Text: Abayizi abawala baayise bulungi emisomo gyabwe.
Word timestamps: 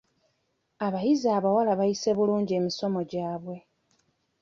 Abayizi 0.85 1.27
abawala 1.37 1.71
baayise 1.79 2.09
bulungi 2.17 2.51
emisomo 2.59 2.99
gyabwe. 3.11 3.55